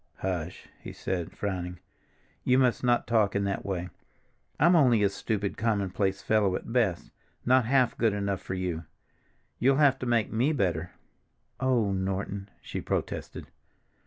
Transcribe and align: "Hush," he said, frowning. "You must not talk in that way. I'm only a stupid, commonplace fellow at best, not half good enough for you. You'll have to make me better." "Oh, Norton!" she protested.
"Hush," 0.21 0.67
he 0.79 0.93
said, 0.93 1.31
frowning. 1.37 1.77
"You 2.43 2.57
must 2.57 2.83
not 2.83 3.05
talk 3.05 3.35
in 3.35 3.43
that 3.43 3.63
way. 3.63 3.89
I'm 4.59 4.75
only 4.75 5.03
a 5.03 5.09
stupid, 5.09 5.57
commonplace 5.57 6.23
fellow 6.23 6.55
at 6.55 6.73
best, 6.73 7.11
not 7.45 7.65
half 7.65 7.95
good 7.99 8.11
enough 8.13 8.41
for 8.41 8.55
you. 8.55 8.85
You'll 9.59 9.75
have 9.77 9.99
to 9.99 10.07
make 10.07 10.31
me 10.33 10.53
better." 10.53 10.89
"Oh, 11.59 11.91
Norton!" 11.91 12.49
she 12.63 12.81
protested. 12.81 13.45